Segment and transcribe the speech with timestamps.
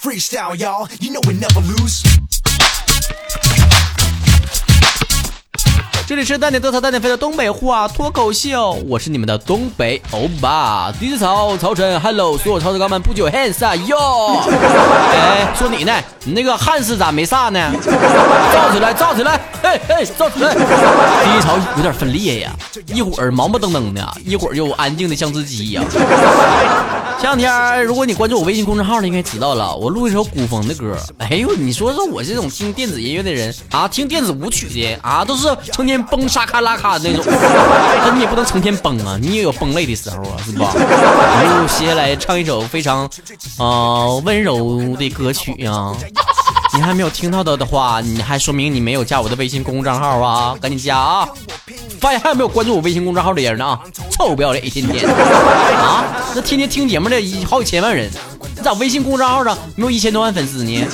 [0.00, 0.88] freestyle, y'all.
[0.98, 2.19] You know we never lose.
[6.10, 14.42] 这里是蛋点嘚瑟蛋点飞的东北话脱口秀，我是你们的东北欧巴，DJ 曹曹晨，Hello，所有曹子哥们，不久 hands 哟！
[15.14, 15.92] 哎，说你呢，
[16.24, 17.72] 你那个汉斯咋没撒呢？
[18.52, 22.50] 造起来，造起来，嘿嘿，造起来！DJ 曹有点分裂呀，
[22.86, 25.82] 一会儿忙不登登的，一会儿又安静的像只鸡呀。
[27.20, 30.96] 前两天，如果你关注我微信公众号的，应该知道了，我录一首古风的歌。
[31.18, 37.24] 哎呦，你说说我这种听电子音乐的人啊，听电子舞曲的啊，都是成天崩沙卡拉卡的那种。
[38.04, 40.70] 但你也不能成天崩啊，你也有崩累的时候啊，是吧？
[40.72, 43.08] 我接下来唱一首非常
[43.58, 45.92] 啊温柔的歌曲呀。
[46.72, 51.28] 你还没有听到的的话，你还说明你没有加我的微信公众账号啊，赶紧加啊！
[52.00, 53.76] 发现还有没有关注我微信公众号的人呢？
[54.08, 56.04] 臭不要脸，一天天啊！
[56.32, 58.08] 那天天听节目的好几千万人，
[58.56, 60.86] 你咋微信公众号上没有一千多万粉丝呢？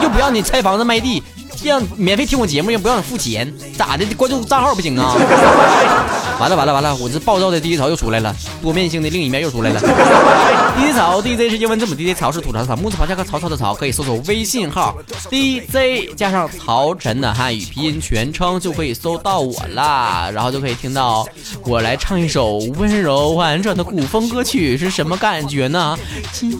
[0.00, 1.24] 又不让你拆房子卖地。
[1.64, 4.04] 让免费听我节目又不让你付钱，咋的？
[4.16, 5.14] 关注账号不行啊？
[6.40, 6.94] 完了完了完了！
[6.96, 9.80] 我这暴躁的 DJ 槽又出来了，多面性的另一面又出来了。
[9.80, 14.96] DJ 槽 DJ 是英文字母 DJ 槽是吐槽槽，木字旁加个曹操的曹，可以搜索微信号
[15.28, 21.26] DJ 加上曹晨的汉语拼音全称就可以搜到我啦，然后就可以听到
[21.64, 25.98] 我来唱一首温柔婉转的古风歌曲是什么感觉呢？
[26.32, 26.52] 今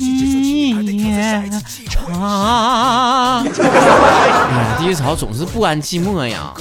[0.98, 1.48] 夜
[1.88, 3.46] 长。
[4.80, 6.52] DJ 曹总是不甘寂寞呀，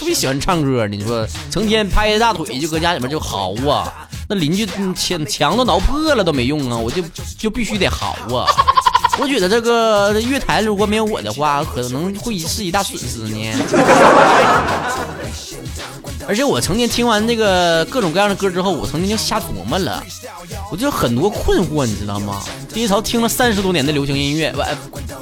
[0.00, 0.86] 特别喜欢唱歌。
[0.86, 7.02] 你说成天拍着大腿就搁家里面就嚎啊，那邻居墙墙都挠破了都没用啊，我就
[7.38, 8.46] 就必须得嚎啊。
[9.18, 13.52] 我觉得这个乐坛如果没有我的话，可能会是一大损失呢。
[16.30, 20.00] 而且我曾经听完这个各种各样的歌之后，我曾经就瞎琢磨了，
[20.70, 22.40] 我就有很多困惑，你知道吗
[22.72, 24.62] ？DJ 曹听了三十多年的流行音乐，不，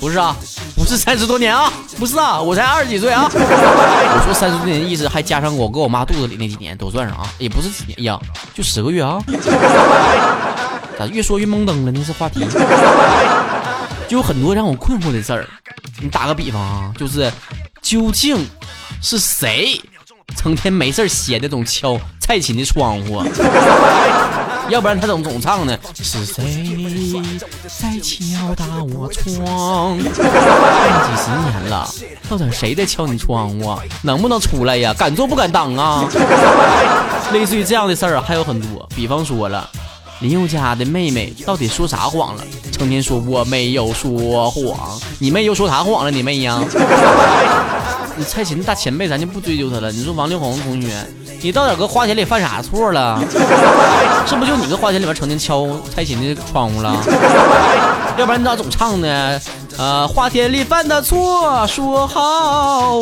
[0.00, 0.36] 不是啊，
[0.76, 3.24] 不是三十多年啊，不是啊，我才二十几岁啊。
[3.32, 8.20] 我说三十多年的意思，还加上我搁我妈肚子里那几年都算上啊，也不是几年呀，
[8.54, 9.18] 就十个月啊。
[10.98, 12.04] 咋越说越懵登了呢？
[12.06, 12.46] 这话题
[14.06, 15.48] 就有很多让我困惑的事儿。
[16.02, 17.32] 你打个比方啊，就是
[17.80, 18.46] 究竟
[19.00, 19.80] 是谁？
[20.36, 23.22] 成天没事写的总敲蔡琴的窗户，
[24.68, 25.76] 要不然他怎么总唱呢？
[25.94, 27.24] 是谁
[27.66, 29.98] 在敲打我窗？
[29.98, 31.88] 几十年了，
[32.28, 33.76] 到底谁在敲你窗户？
[34.02, 34.94] 能不能出来呀？
[34.96, 36.04] 敢做不敢当啊！
[37.32, 39.68] 类似于这样的事儿还有很多，比方说了，
[40.20, 42.42] 林宥嘉的妹妹到底说啥谎了？
[42.72, 46.10] 成天说我没有说谎，你妹又说啥谎了？
[46.10, 46.60] 你妹呀？
[48.16, 49.92] 你蔡琴大前辈，咱就不追究她了。
[49.92, 50.88] 你说王力宏同学，
[51.40, 53.22] 你到底搁花钱里犯啥错了？
[54.26, 56.96] 是不就你搁花钱里面成天敲蔡琴的窗户了？
[58.18, 59.40] 要不然你咋总唱呢？
[59.78, 62.98] 呃，花田里犯的错，说好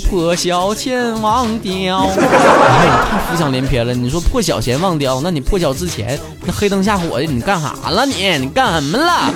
[0.00, 2.00] 破晓前忘掉。
[2.00, 3.94] 哎，你太浮想联翩了。
[3.94, 8.04] 你说破晓前忘掉，那你破晓之前那黑灯瞎火的，你干啥了？
[8.04, 9.32] 你你干什么了？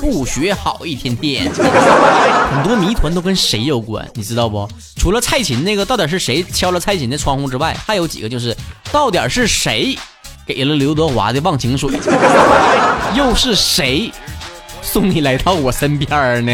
[0.00, 4.68] 不学好一天天，很多谜团都跟谁有关，你知道不？
[4.96, 8.56] 除了蔡琴那个到底是谁敲了蔡琴的窗户之外，还有几个就是
[8.92, 9.98] 到底是谁
[10.46, 11.90] 给了刘德华的忘情水，
[13.16, 14.12] 又是谁
[14.82, 16.10] 送你来到我身边
[16.44, 16.52] 呢？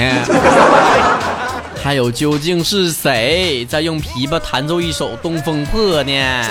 [1.82, 6.44] 还有究竟是谁在用琵琶弹奏一首《东风破》呢？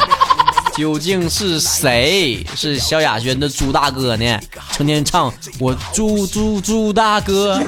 [0.78, 4.40] 究竟是谁是萧亚轩的猪大哥呢？
[4.72, 7.60] 成天唱我猪猪猪大哥。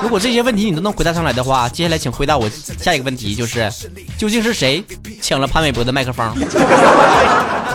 [0.00, 2.48] 如果这些问题你都能回答上来的话，接下来请回答我
[2.80, 3.68] 下一个问题，就是
[4.16, 4.84] 究竟是谁
[5.20, 6.32] 抢了潘玮柏的麦克风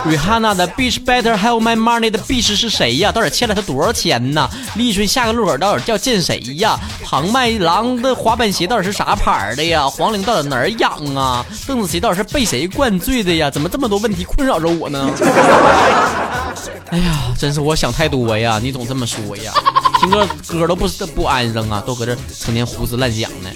[0.06, 3.12] ？Rihanna 的 Bitch Better Have My Money 的 Bitch 是谁呀？
[3.12, 4.48] 到底欠了他多少钱呢？
[4.76, 6.78] 李宇春下个路口到底要见谁呀？
[7.04, 9.86] 庞麦郎的滑板鞋到底是啥牌的呀？
[9.86, 11.44] 黄龄到底哪儿痒啊？
[11.66, 13.50] 邓紫棋到底是被谁灌醉的呀？
[13.50, 15.10] 怎么这么多问题困扰着我呢？
[16.90, 18.58] 哎呀，真是我想太多呀！
[18.62, 19.52] 你总这么说呀？
[20.00, 23.50] 听个歌都不不安生啊，都搁这成天胡思乱想呢。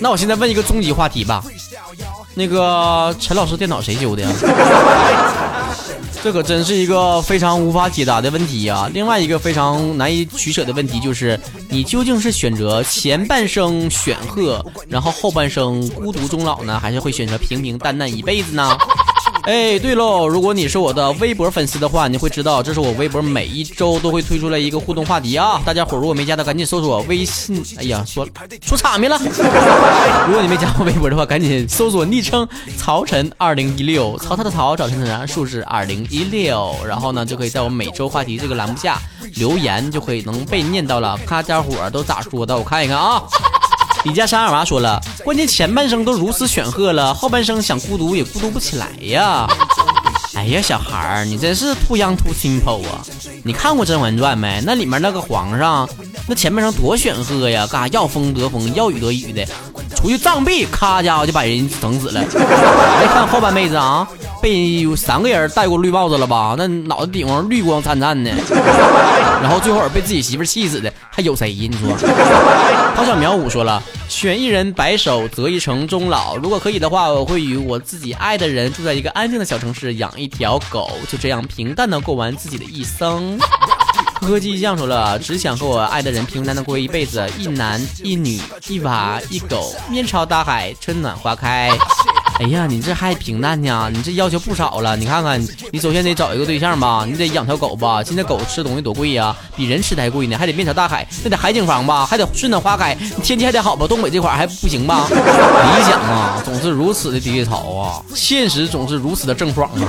[0.00, 1.44] 那我现在问一个终极话题吧，
[2.34, 4.28] 那个陈老师电脑谁修的呀？
[6.24, 8.88] 这可真是一个非常无法解答的问题呀！
[8.92, 11.38] 另外一个非常难以取舍的问题就是，
[11.68, 18.76] 你究竟是选择前半生显赫，然后后半生孤独终老呢，还是会选择平平淡淡一辈子呢？
[19.42, 25.60] 哎，对喽，如果你是我的微博粉丝的话，你会知道这是我微博每一周都会推出来一个互动话题啊！
[25.64, 27.60] 大家伙如果没加的，赶紧搜索微信。
[27.76, 28.24] 哎呀，说
[28.60, 29.18] 出场面了。
[30.28, 32.48] 如果你没加我微博的话，赶紧搜索昵称
[32.78, 38.96] 曹晨二零一六，曹操的曹，找陈的数字二零一六，然后呢就可以在我每周话题这个栏目下
[39.34, 41.18] 留言，就可以能被念到了。
[41.26, 43.20] 看家伙都咋说的，我看一看啊。
[44.04, 49.46] 李家山二娃说了，关键前半生都如此显赫了，后半生想孤独也孤独不起来呀。
[50.34, 53.04] 哎呀，小孩儿，你真是 too young too simple 啊！
[53.44, 54.62] 你看过《甄嬛传》没？
[54.64, 55.86] 那里面那个皇上，
[56.26, 59.44] 那前半生多显赫呀，干啥要风得风，要雨得雨的，
[59.94, 62.24] 出去杖毙，咔家伙就把人整死了。
[62.32, 64.08] 再看后半辈子啊。
[64.42, 66.56] 被有三个人戴过绿帽子了吧？
[66.58, 68.32] 那脑袋顶上绿光灿灿的，
[69.40, 71.52] 然后最后被自己媳妇气死的，还有谁？
[71.52, 71.96] 你说？
[72.96, 76.36] 陶小苗五说了，选一人白首，择一城终老。
[76.36, 83.38] 如果可以的话，我会与我自己爱的人住在一个安静的小城市，养一条狗，就这样平淡的过完自己的一生。
[84.20, 91.70] 柯基酱说了，只想和我爱的人平平淡的过一辈子，一男一女，一娃一狗，面朝大海，春暖花开。
[92.38, 93.88] 哎呀，你这还平淡呢？
[93.92, 94.96] 你这要求不少了。
[94.96, 95.40] 你看看，
[95.70, 98.02] 你首先得找一个对象吧，你得养条狗吧。
[98.02, 100.36] 现在狗吃东西多贵呀，比人吃的还贵呢。
[100.36, 103.86] 还得面朝大海，那得海景房吧，还得春暖花开，天气还得好吧？
[103.86, 105.06] 东北这块还不行吧？
[105.08, 109.86] 理想啊，总是如此的低潮啊，现实总是如此的郑爽啊。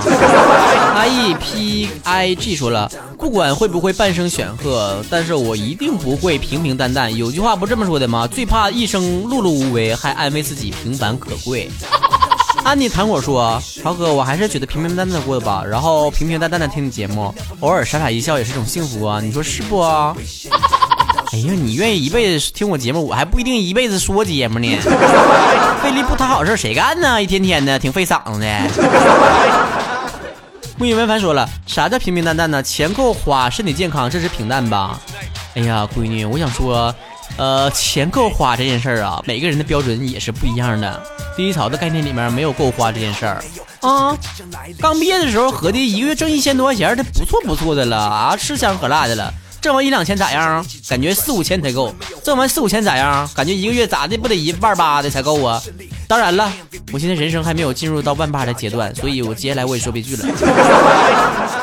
[0.95, 7.15] I E P I G 说了，不管会不会半生显赫，但是我一定不会平平淡淡。
[7.15, 8.27] 有句话不这么说的吗？
[8.27, 11.71] 最怕一生碌碌无为，还安慰自己平凡可贵。
[12.63, 19.81] 安妮糖果说：“超哥，我还是觉得平平淡淡过的吧，然后平平淡淡的听你节目，偶尔傻傻一笑也是种幸福啊，你说是不？”
[21.33, 24.77] 哎呀，你愿意一辈子听我节目，我还不一定一辈子说节目呢。
[25.83, 27.21] 费力不讨好事谁干呢？
[27.21, 28.47] 一天天的挺费嗓子的。
[30.77, 32.63] 木雨文凡说了：“啥叫平平淡淡呢？
[32.63, 34.99] 钱够花，身体健康，这是平淡吧？”
[35.55, 36.95] 哎呀，闺女，我想说。
[37.37, 41.03] 呃，钱够花这件事儿啊，每个人的标准也是不一样的。
[41.35, 43.43] 第一潮的概念里面没有够花这件事儿
[43.81, 44.15] 啊。
[44.79, 49.33] 刚毕业的时候合计一个月挣一千多块钱，这不错不错的了啊，吃香喝辣的了。
[49.59, 50.63] 挣完一两千咋样？
[50.89, 51.95] 感觉四五千才够。
[52.21, 53.27] 挣完四五千咋样？
[53.33, 55.61] 感觉一个月咋的不得一万八的才够啊？
[56.05, 56.51] 当然了，
[56.91, 60.25] 我现在人生还没有进入到万八的阶段，所以我接下来我也说不一句了。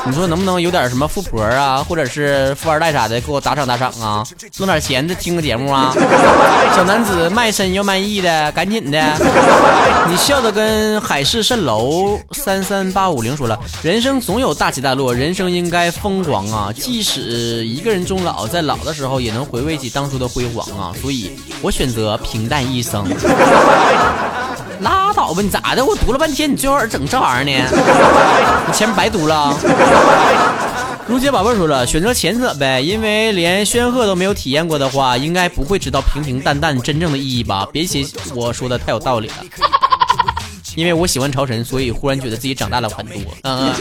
[0.03, 4.25] 你说能不能有点什么富婆啊， 或者是富二代啥的，给我打赏打赏啊，
[4.57, 5.93] 弄点钱的听个节目啊？
[6.75, 8.99] 小男子卖身又卖艺的，赶紧的。
[10.09, 16.73] 你笑的跟海市蜃楼三三八五零说了，人生总有大起大落，人生应该疯狂啊！
[16.75, 20.91] 即使一个人终老，在老的时候也能回味起当初的辉煌啊！
[20.99, 21.31] 所以
[21.61, 23.05] 我选择平淡一生。
[24.81, 25.83] 拉倒吧，你咋的？
[25.85, 27.67] 我读了半天，你最后整这玩意儿呢？
[28.67, 29.55] 你钱白读了。
[31.07, 37.67] 如姐宝贝说了，选择前者呗，因为连宣赫都没有体验过的话，应该不会知道平平淡淡真正的意义吧？
[37.71, 39.35] 别写我说的太有道理了。
[40.75, 43.15] 因为我喜欢朝晨，所以忽然觉得自己长大了很多。
[43.43, 43.73] 嗯，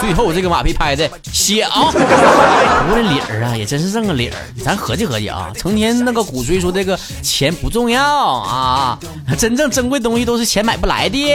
[0.00, 4.34] 最后这个马屁拍的响，我的理儿啊，也真是这个理儿。
[4.62, 8.98] 咱合计合计啊，成天那个鼓吹说这个钱不重要啊，
[9.36, 11.26] 真正珍贵东西都是钱买不来的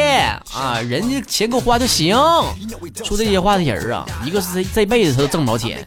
[0.54, 2.16] 啊，人家钱够花就行。
[3.04, 5.86] 说这些话的人啊，一个是这这辈子他都挣不着钱，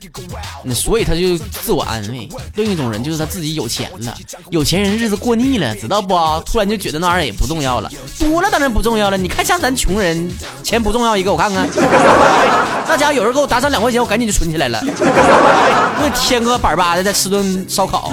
[0.75, 4.15] 所以他就自我安慰；另一种人就是他自己有钱了，
[4.51, 6.15] 有钱人日子过腻了，知道不？
[6.45, 8.42] 突然就觉得那玩意儿也不重要了，多。
[8.43, 10.29] 那当然不重要了，你看像咱穷人，
[10.65, 11.67] 钱不重要一个，我看看，
[12.89, 14.83] 那家伙有人给我打赏两块钱，我赶紧就存起来了，
[16.03, 18.13] 为添个板巴的再吃顿烧烤。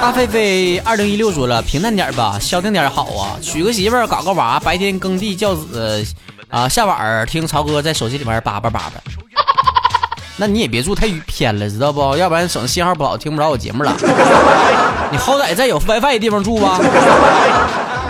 [0.00, 6.04] 大狒狒二零一六说了，平淡点吧，消停点好啊，娶个媳妇儿，搞个娃，白天耕地教子，
[6.50, 8.92] 啊，下晚儿听曹哥在手机里面叭叭叭叭。
[10.36, 12.16] 那你也别住太偏了，知道不？
[12.16, 13.94] 要不然省信号不好，听不着我节目了。
[15.12, 16.78] 你好歹在有 WiFi 的地方住吧。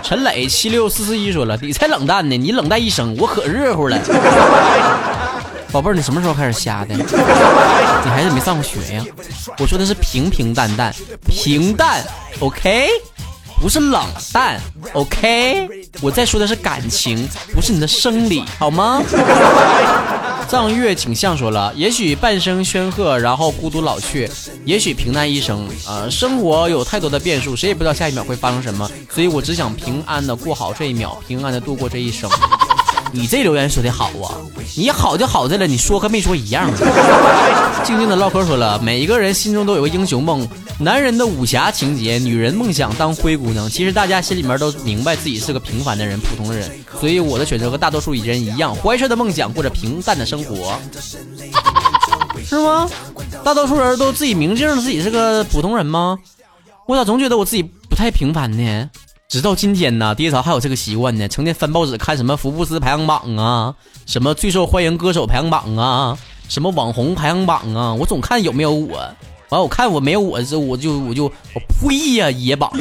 [0.02, 3.98] 陈磊七六四四一说了：“你才冷淡呢，你冷淡一生，我可热乎了。
[5.70, 6.94] 宝贝儿，你什么时候开始瞎的？
[6.94, 9.04] 你还是没上过学呀？
[9.58, 10.92] 我说的是平平淡淡，
[11.28, 12.04] 平淡
[12.40, 12.88] ，OK，
[13.60, 14.02] 不是冷
[14.32, 14.58] 淡
[14.94, 15.68] ，OK。
[16.00, 19.02] 我在说的是感情，不是你的生理，好吗？”
[20.48, 24.26] 藏月景象说了，也许半生煊赫，然后孤独老去；
[24.64, 25.68] 也许平淡一生。
[25.86, 32.28] 呃，生活有太多的变数，谁也不知道下一秒会发生什么，所以我只想平安的过好这一秒，平安的度过这一生。
[33.12, 34.34] 你这留言说的好啊，
[34.76, 36.68] 你好就好在了，你说和没说一样。
[37.84, 40.48] 静静的唠嗑说了，每一个人心中都有个英雄梦，
[40.80, 43.68] 男人的武侠情节，女人梦想当灰姑娘。
[43.68, 50.80] 其实大家心里面都明白自己是个平凡的人，普通的人，所以我的选择和大多数人一样，怀揣的梦想，过着平淡的生活，
[52.46, 52.88] 是吗？
[53.44, 56.18] 大多数人都自己明镜自己是个普通人吗？
[56.86, 58.90] 我咋总觉得我自己不太平凡呢？
[59.28, 63.74] 直到今天呢，爹嫂还有这个习惯呢，成天翻报纸看什么福布斯排行榜啊，
[64.06, 66.18] 什么最受欢迎歌手排行榜啊，
[66.48, 68.98] 什么网红排行榜啊，我总看有没有我，
[69.50, 72.70] 完我看我没有我这我就我就我呸呀野榜。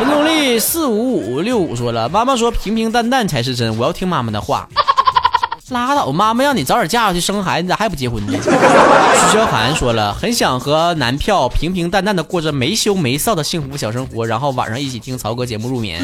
[0.00, 4.68] 文动力四五五六五说了，妈妈说平平淡淡才是真，我要听妈妈的话。
[5.70, 8.32] 拉倒，妈妈让你早点嫁出去生孩子，你咋还不结婚呢？
[8.40, 16.02] 徐小涵说了，很想和男票平平淡淡的过着没羞没臊的幸福小生活，然后晚上一起听曹哥节目入眠。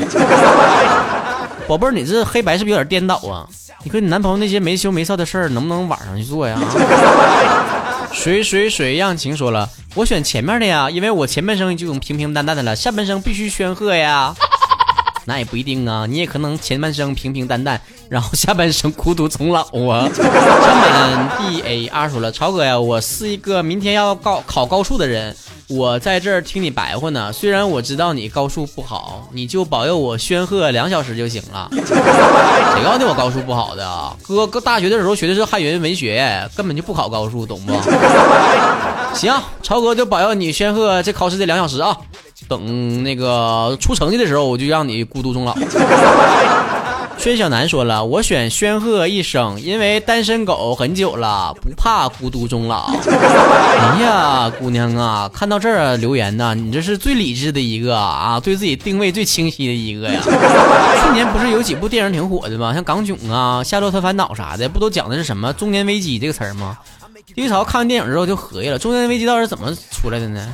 [1.67, 3.49] 宝贝儿，你这黑白是不是有点颠倒啊？
[3.85, 6.59] 你和你男朋友那些没羞没臊的事儿，能不能晚上去做呀？
[8.15, 14.35] 水水水让晴说了，我选前面的呀，因为我前半生就用平平淡淡的了，下半生必须宣赫呀。
[15.27, 17.79] 那也不一定啊，你也可能前半生平平淡淡，
[18.09, 20.09] 然后下半生孤独终老啊。
[20.15, 25.37] 小满 D A R 说了，超哥呀，我是一个明天要高考高数的人，
[25.69, 27.33] 我在这儿听你白话呢。
[27.33, 31.69] 虽然我知道你高数不好，你就保佑我宣赫两小时就行了。
[31.73, 34.17] 谁告诉你我高数不好的？
[34.23, 37.73] 哥，哥大学的时候学的是汉语言文学，根本就不考高数，懂不？
[39.15, 41.97] 行，超哥就保佑你宣赫这考试这两小时啊。
[42.47, 45.55] 等那个出成绩的时候，我就让你孤独终老。
[47.19, 52.93] 薛小南说了，我选宣赫一生，因为单身狗很久了，不怕孤独终老。
[53.01, 60.21] 哎呀，姑娘啊，看到这儿留言呢，你这是最理智的一个啊，对自己定位最清晰的一个呀。
[61.03, 62.75] 去年不是有几部电影挺火的吗？
[62.75, 66.77] 像《港囧》啊，《夏洛特烦恼》啥的，不都讲的是什么中年危机这个词儿吗？
[67.35, 70.47] 第一潮看完电影之后就合计了，中年危机到底是怎么出来的呢？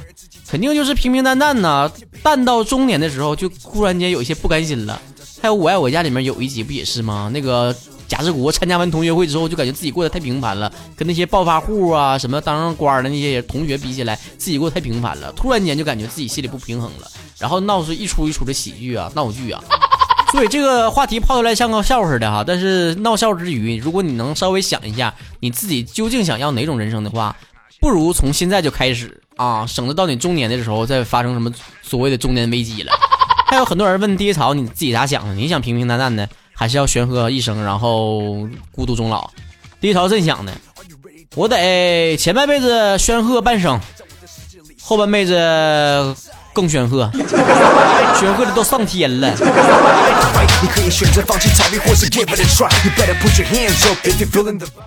[0.49, 1.90] 肯定就是平平淡淡呐，
[2.23, 5.00] 淡到中年的时候就忽然间有一些不甘心了。
[5.42, 7.30] 还有《我爱我家》里面有一集不也是吗？
[7.32, 7.75] 那个
[8.06, 15.32] 贾志国参加完同学会之后，就感觉自己过得太平凡了，跟那些暴发户啊、什么当上官的那些同学比起来，自己过得太平凡了。
[15.32, 19.62] 突然间就感觉自己心里不平衡了，然后闹出一出一出的喜剧啊、闹剧啊。
[20.30, 27.35] 所以这个话题抛出来像个笑话似的哈，但是闹笑之余，如果你能稍微想一下你自己究竟想要哪种人生的话，
[27.80, 29.23] 不如从现在就开始。
[29.37, 32.92] 啊，省得到你中年的时候再发生什么所谓的中年危机了。
[33.50, 35.35] 还有很多人问低潮，你自己咋想的？
[35.35, 39.28] 你想平平淡淡的，还是要宣赫一生，然后孤独终老？
[39.80, 40.52] 低潮这想呢，
[41.35, 43.80] 我得前半辈子宣赫半生，
[44.80, 45.35] 后半辈子。
[46.61, 47.11] 更炫赫，
[48.19, 49.35] 炫赫的都上天了。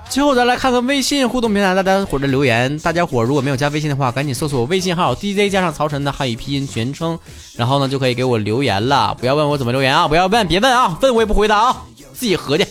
[0.07, 2.77] 最后咱来看看微信互动平台大家伙的留言。
[2.81, 7.17] 大家伙如果没有加微信的话，赶紧搜索微信号 DJ 加上曹晨的汉语拼音全称，
[7.57, 9.17] 然后呢就可以给我留言了。
[9.19, 10.07] 不要问我怎么留言啊！
[10.07, 10.95] 不要问，别问啊！
[11.01, 11.77] 问我也不回答啊！
[12.13, 12.67] 自己合计。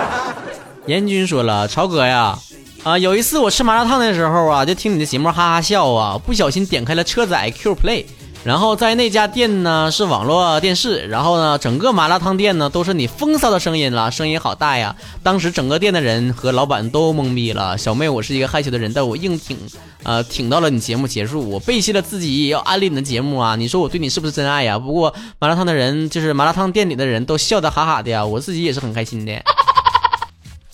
[0.84, 2.36] 严军说了，曹哥呀。
[2.82, 8.06] 啊，有一次我吃麻辣烫的时候啊，就听你的节目哈哈笑啊，不小心点开了车载 Q Play，
[8.42, 14.96] 然后在那家店呢是网络电视，然后呢整个麻辣烫店呢都是你风骚的声音了，声音好大呀！
[15.22, 17.76] 当时整个店的人和老板都懵逼了。
[17.76, 19.58] 小妹，我是一个害羞的人，但我硬挺，
[20.02, 23.56] 呃，挺到了你节目结束，我背弃了自己要安利你的节目啊！
[23.56, 24.78] 你说我对你是不是真爱呀？
[24.78, 29.34] 不过麻辣烫的人就是麻辣烫店里的人都笑得哈哈的呀，我自己也是很开心的。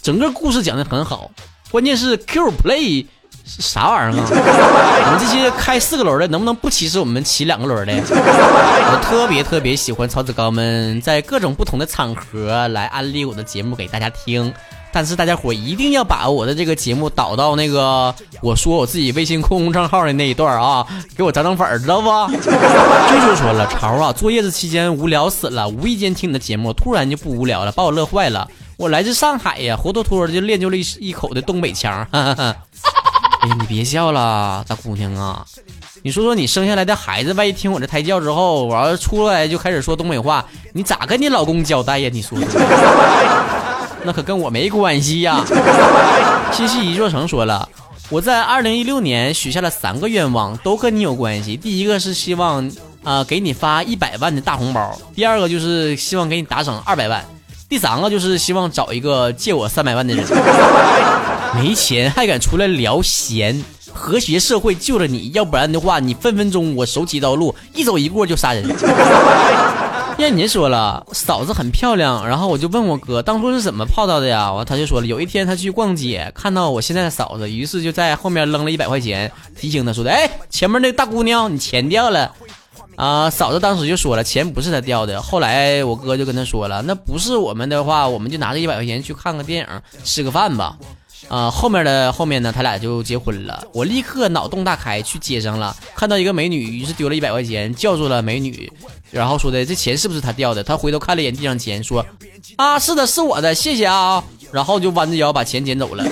[0.01, 1.29] 整个故事讲的很好。
[1.71, 3.07] 关键是 Q Play
[3.45, 4.27] 是啥玩意儿啊？
[5.05, 7.93] 你们这些开四个轮的，能不能不歧视我们骑两个轮的？
[8.09, 14.53] 我特别特别喜欢曹子高们在各种不同的场合来安利我的节目给大家听，
[14.93, 20.85] 但是大家伙一定要把我的这个节目导到那个我说我自己微信公众账号的那一段啊，
[21.17, 22.09] 给我涨涨粉儿，知道不？
[22.35, 22.51] 舅
[23.21, 28.49] 舅说了，潮啊，坐月子期间无聊死了，无意间听你的节目，突然就不无聊了，把我乐坏了。
[28.77, 32.07] 我来自上海呀，活脱脱的就练就了一一口的东北腔。
[32.13, 35.45] 哎，你别笑了，大姑娘啊，
[36.03, 42.11] 你说说你生下来的孩子，万一听我这胎教之后，我要是出来就开始说东北话，你咋跟你老公交代呀？
[42.13, 42.37] 你说，
[44.05, 45.43] 那可跟我没关系呀。
[46.53, 47.69] 七夕一座城说了，
[48.09, 51.57] 我在二零一六年许下了三个愿望，都跟你有关系。
[51.57, 52.71] 第一个是希望
[53.05, 57.25] 啊给你发一百万的大红包，第二个就是希望给你打赏二百万。
[57.69, 60.25] 第三个就是希望找一个借我三百万的人，
[61.57, 68.65] 没钱还敢出来聊闲，和谐社会救了你，要不然的话你分分钟我手起刀落，一走一过就杀人。
[70.19, 74.51] 燕妮说了，嫂子很漂亮，然后我就问我哥，当初是怎么泡到的呀？
[74.51, 79.31] 完他就说了，有一天他去逛街，看到我现在的嫂子，于是就在后面扔了一百块钱，
[79.61, 82.33] 提醒他说的，哎，前面那大姑娘，你钱掉了。
[82.97, 85.21] 啊，嫂子当时就说了，钱不是他掉的。
[85.21, 90.77] 后来我哥就跟他说了，那不是我们的话，我们就拿着一百块钱去看个电影，吃个饭吧。
[91.29, 93.65] 啊，后面的后面呢，他俩就结婚了。
[93.73, 98.71] 我立刻脑洞大开，去街上了，看到一个美女，于是丢了一百块钱，叫住了美女，
[99.11, 100.63] 然后说的这钱是不是他掉的？
[100.63, 102.05] 他回头看了一眼地上钱，说
[102.57, 104.23] 啊，是的，是我的，谢谢啊。
[104.53, 106.05] 然后就弯着腰把钱捡走了。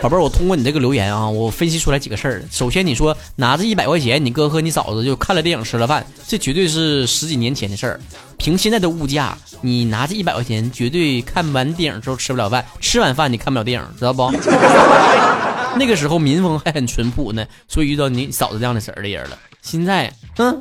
[0.00, 2.44] 宝贝儿，我通过你这个留言啊，我分析出来几个事儿。
[2.52, 8.00] 首先，你说拿着一百块钱，你哥和你嫂子就看了电影吃了饭，这绝对是十几年前的事儿。
[8.36, 14.30] 凭现在的物价，你拿着一百块钱，绝对看完电影之后吃不了饭，吃完饭你看不了电影，知道不？
[15.76, 19.36] 那个时候民风还很淳朴呢，所以遇到你嫂子这样的事儿的人了。
[19.60, 20.60] 现在，嗯，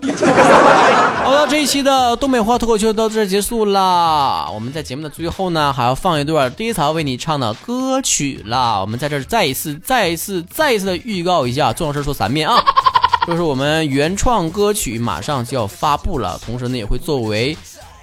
[1.24, 4.50] 好了，这一期的东北话脱口秀到这结束啦。
[4.54, 8.82] 我们在节目的最后呢，还要放一段第一槽为你唱的歌曲啦。
[8.82, 12.62] 我们在这儿再一次、再一次、再一次的预告一下，重要事说三遍啊，
[13.28, 17.56] 就是我们原创歌曲马上就要发布了，同时呢，也会作为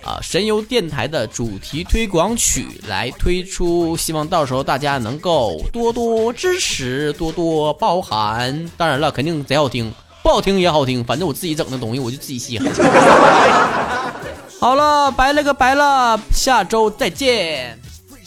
[0.04, 8.70] 啊神游电台的主题推广曲来推出，希望到时候大家能够多多支持，多多包涵。
[8.76, 9.92] 当然了，肯定贼好听。
[10.24, 12.66] 不好听也好听，反正我自己整的东西我就自己稀罕。
[14.58, 17.78] 好了，拜了个拜了，下周再见，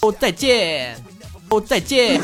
[0.02, 0.96] 哦再见，
[1.50, 2.20] 哦再见。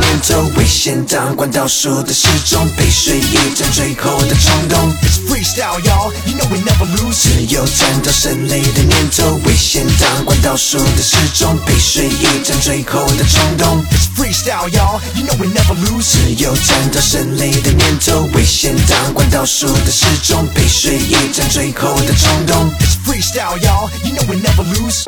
[0.00, 4.92] 念着危险档，关倒数的时钟，背水一战最后的冲动。
[5.02, 6.12] It's freestyle, y'all.
[6.26, 7.22] You know we never lose.
[7.22, 13.82] 只有战到胜利的念头，危险档，关倒数的时钟，背水一战最后的冲动。
[13.90, 15.00] It's freestyle, y'all.
[15.14, 16.12] You know we never lose.
[16.12, 22.70] 只有战到胜利的念头，危险档，关倒数的时钟，背水一战最后的冲动。
[22.80, 23.88] It's freestyle, y'all.
[24.04, 25.04] You know we never lose.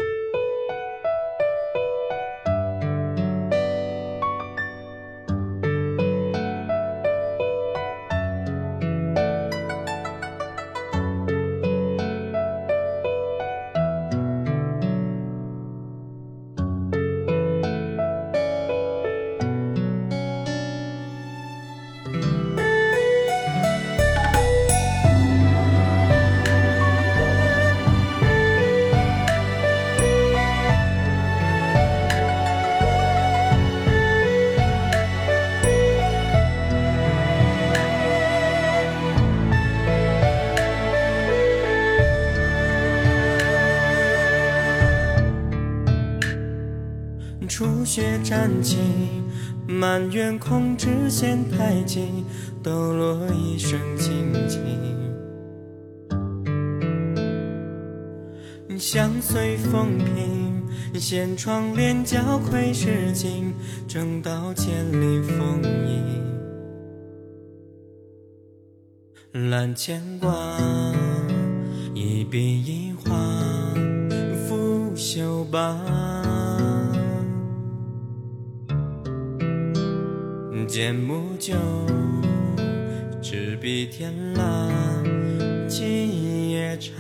[48.27, 48.81] 初雪沾襟，
[49.69, 52.25] 满园空枝嫌太急，
[52.61, 54.61] 抖落一声轻轻。
[58.77, 63.55] 相随风平，掀窗帘角窥诗经，
[63.87, 66.27] 正道千里风影。
[69.51, 70.33] 揽牵挂，
[71.95, 73.15] 一笔一画，
[74.49, 76.06] 拂袖罢。
[80.67, 81.55] 剑木酒，
[83.23, 84.69] 执笔天蜡，
[85.69, 86.93] 今夜长。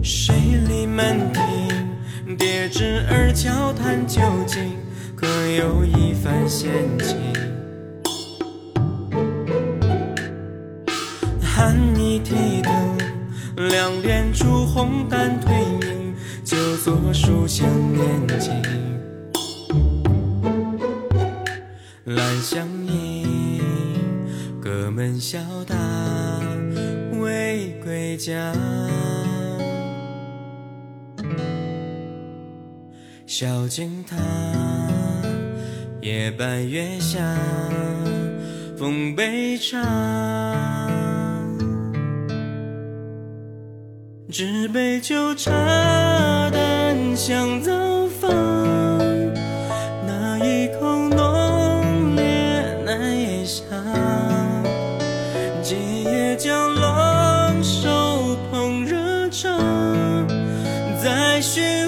[0.00, 0.34] 水
[0.68, 4.70] 里门庭，叠纸儿交谈究竟，
[5.16, 7.16] 可有一番闲情？
[11.42, 15.50] 寒衣提灯，两帘烛红淡褪
[15.86, 16.03] 影，
[16.54, 18.52] 就作书香念经。
[22.04, 23.60] 兰香盈，
[24.62, 25.74] 各门小打
[27.18, 28.54] 未归家。
[33.26, 34.16] 小径塔，
[36.02, 37.36] 夜半月下，
[38.78, 41.03] 风杯茶。
[44.34, 45.52] 纸杯酒茶
[46.50, 47.70] 淡香早
[48.20, 48.32] 放，
[50.04, 52.24] 那一口浓烈
[52.84, 53.62] 难咽下。
[55.62, 59.56] 今夜将冷手捧热茶，
[61.00, 61.83] 再寻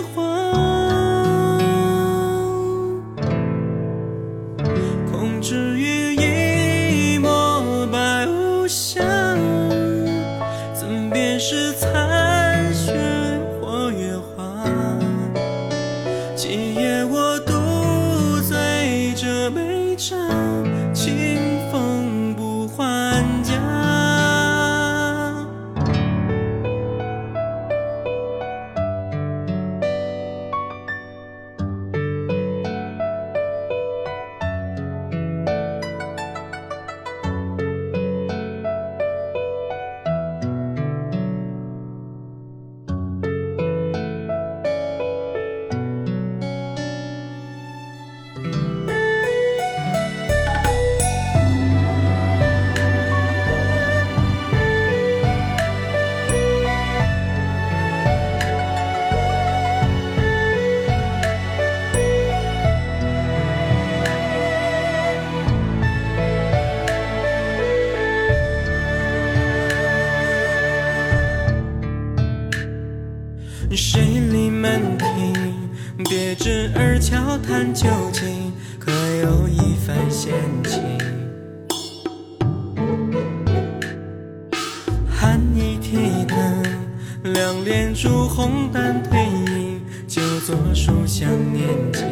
[87.66, 89.16] 脸朱红淡褪
[89.50, 92.06] 影，就作书香念经。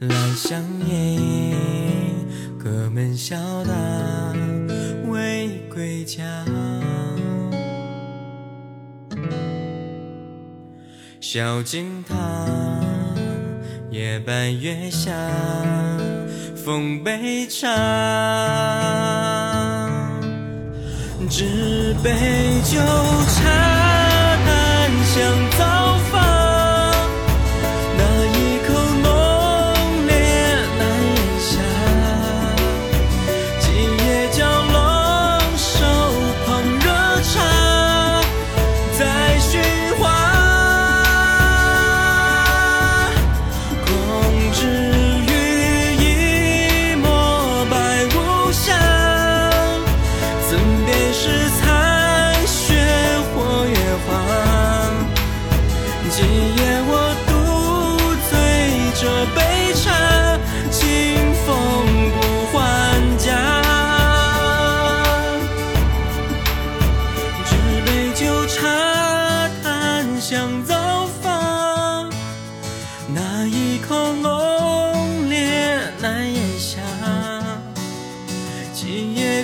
[0.00, 2.26] 来相迎，
[2.58, 3.72] 哥门笑答
[5.06, 6.44] 未归家。
[11.20, 12.48] 小径他
[13.92, 15.12] 夜半月下，
[16.56, 19.53] 奉杯茶。
[21.36, 22.12] 是被
[22.62, 23.83] 纠缠。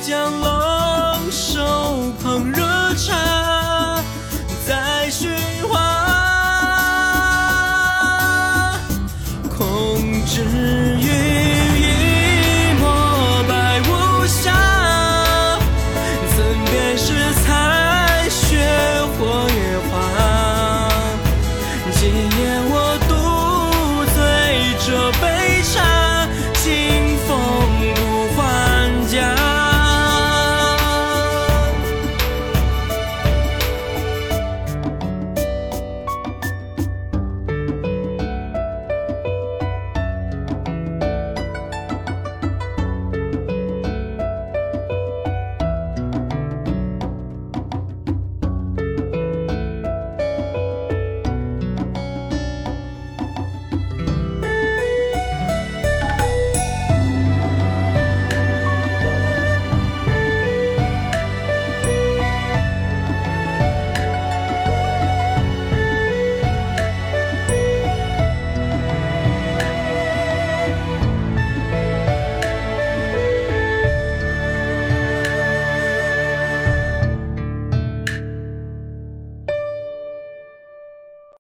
[0.00, 0.59] 将老